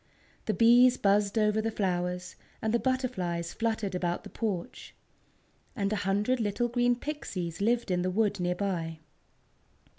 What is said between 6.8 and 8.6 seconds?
Pixies lived in the wood near